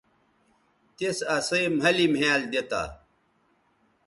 [0.97, 2.83] تِس اسئ مھلِ مھیال دی تا